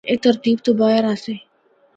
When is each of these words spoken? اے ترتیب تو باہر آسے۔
اے 0.09 0.13
ترتیب 0.25 0.57
تو 0.65 0.71
باہر 0.79 1.03
آسے۔ 1.11 1.35